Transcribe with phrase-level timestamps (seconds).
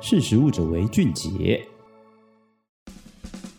[0.00, 1.60] 识食物者为俊杰。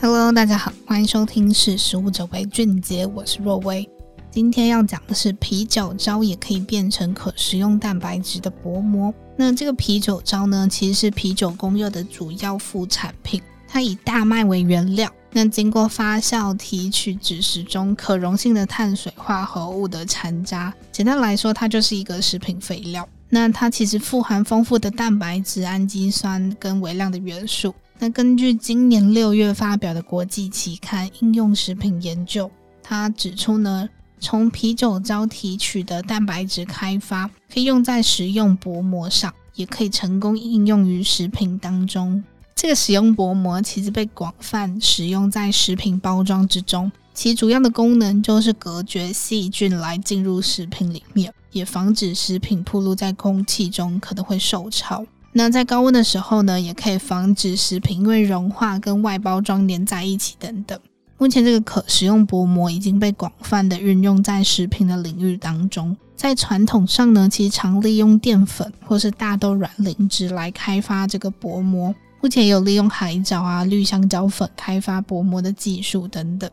[0.00, 3.88] Hello，大家好，欢迎收听《识食物者为俊杰》，我是若薇。
[4.32, 9.14] 今天要讲的是啤酒糟也可以变成可食用蛋白质的薄膜。
[9.36, 20.74] 那这个啤酒糟呢，其实是啤酒工业的主要副产品，它以大麦为原料，那经过发酵提取脂质中可溶性的碳水化合物的残渣。
[20.90, 23.08] 简单来说，它就是一个食品肥料。
[23.28, 27.74] 那它其实富含丰富的蛋白质、氨基酸跟微量的元素。
[27.98, 32.46] 那根据今年六月发表的国际期刊《应用食品研究》，
[32.82, 33.88] 它指出呢，
[34.20, 42.22] 从啤酒糟提取的蛋白质开发，可以用在食用薄膜上，也可以成功应用于食品当中。
[42.54, 51.32] 这个食用薄膜其实被广泛使用在食品包装之中，其主要的功能就是隔绝细菌来进入食品里面。
[51.52, 55.06] 也防止食品暴露在空气中，可能会受潮。
[55.32, 60.76] 那在高温的时候呢，也可以防止食品因为融化跟外包装粘在一起等等。
[61.16, 65.96] 目前这个可食用薄膜已经被广泛的运用在食品的领域当中。
[66.16, 71.94] 在传统上呢，其实常利用淀粉或是大豆卵磷脂来开发这个薄膜。
[72.20, 76.50] 目前也有利用海藻啊、绿香蕉粉开发薄膜的技术等等。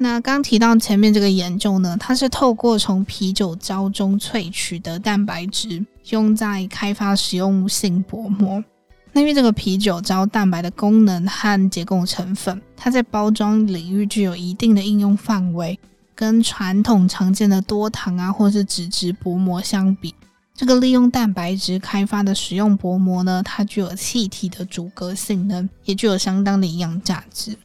[0.00, 8.62] 那刚提到前面这个研究呢，它是透过从啤酒糟中萃取的蛋白质，用在开发食用性薄膜。
[9.12, 15.76] 那因为这个啤酒糟蛋白的功能和结构成分，它在包装领域具有一定的应用范围，
[16.14, 20.14] 跟传统常见的多糖啊或是脂质薄膜相比，
[20.54, 27.56] 这个利用蛋白质开发的食用薄膜呢，它具有气体的阻隔性能，也具有相当的营养价值。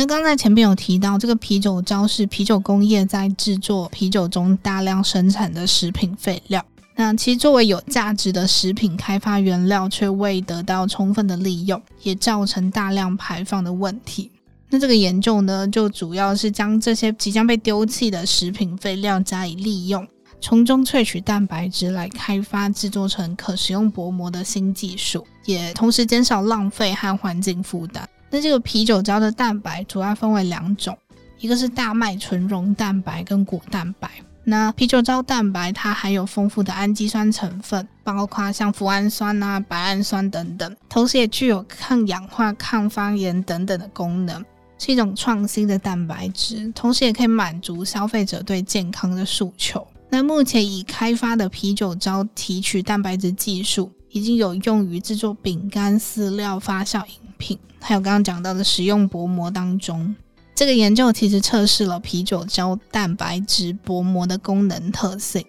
[0.00, 6.64] 那刚才前面有提到，这个啤酒糟是啤酒工业在制作啤酒中大量生产的食品废料。
[6.96, 14.30] 那其实作为有价值的食品开发原料，却未得到充分的利用，也造成大量排放的问题。
[14.70, 20.08] 那这个研究呢，就主要是将这些即将被丢弃的食品废料加以利用，
[20.40, 28.08] 从中萃取蛋白质来开发制作成可食用薄膜的新技术，也同时减少浪费和环境负担。
[28.30, 30.96] 那这个啤酒糟的蛋白主要分为两种，
[31.40, 34.08] 一个是大麦纯溶蛋白跟果蛋白。
[34.44, 44.42] 那啤酒糟蛋白它含有丰富的氨基酸成分，包括像脯氨酸啊、白氨酸等等，同时也具有抗氧化、抗发炎等等的功能，
[44.78, 49.86] 是一种创新的蛋白质，同时也可以满足消费者对健康的诉求。
[50.08, 60.14] 那目前已开发的啤酒糟提取蛋白质技术，已经有用于制作饼干、饲料、发酵饮品，还有刚刚讲到的食用薄膜当中，
[60.54, 65.44] 这个研究其实测试了啤酒胶蛋白质薄膜的功能特性。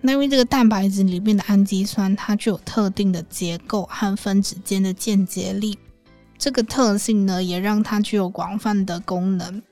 [0.00, 5.78] 那因为这个蛋白质里面的氨基酸，它具有特定的结构和分子间的键结力，
[6.36, 9.62] 这个特性呢，也让它具有广泛的功能。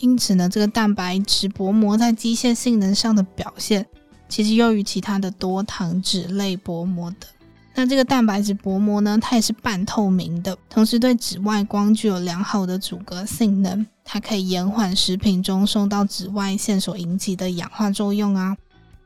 [0.00, 3.86] 因此呢，这个蛋白质薄膜在机械性能上的表现，
[4.28, 7.26] 其实优于其他的多糖脂类薄膜的。
[7.74, 18.56] 那这个蛋白质薄膜呢，它也是半透明的，同时对紫外光具有良好的阻隔性能，它可以延缓食品中受到紫外线所引起的氧化作用啊。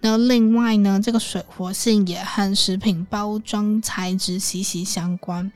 [0.01, 5.51] 那另外呢，这个水活性也和食品包装材质息息相关。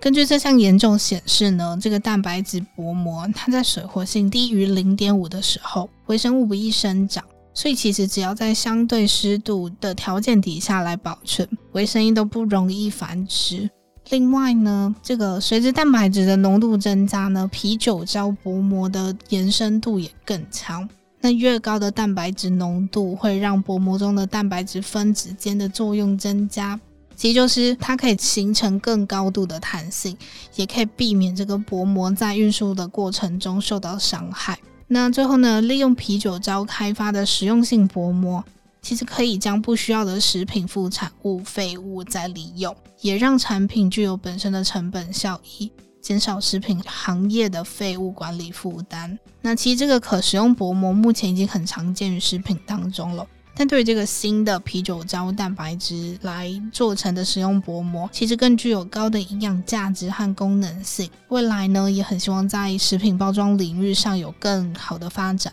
[0.00, 7.22] 根据这项研究显示呢，这个蛋白质薄膜它在水活性低于零点五的时候，微生物不易生长。
[7.54, 13.68] 所以其实只要在相对湿度的条件底下来保存，微生物都不容易繁殖。
[14.10, 20.88] 另外呢，这个随着蛋白质的浓度增加呢，啤酒糟薄膜的延伸度也更强。
[21.20, 26.78] 那越高的蛋白质浓度会让薄膜中的蛋白质分子间的作用增加，
[27.14, 30.16] 其实就是它可以形成更高度的弹性，
[30.56, 34.58] 也可以避免这个薄膜在运输的过程中受到伤害。
[34.88, 38.44] 那最后呢，利用啤酒糟开发的实用性薄膜，
[38.82, 45.70] 其实可以将不需要的食品副产物废物再利用，也让产品具有本身的成本效益，
[46.00, 49.16] 减少食品行业的废物管理负担。
[49.40, 53.24] 那其实这个可食用薄膜目前已经很常见于食品当中了。
[53.54, 61.08] 但对于这个新的啤酒糟蛋白质来做成的食用薄膜，其实更具有高的营养价值和功能性。
[61.28, 65.52] 未来呢，也很希望在食品包装领域上有更好的发展。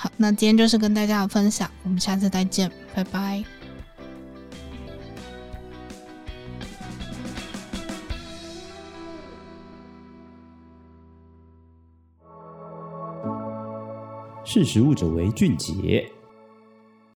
[0.00, 3.42] 好，那今天就是跟大家的分享，我们下次再见，拜拜。
[14.44, 16.08] 识食物者为俊杰。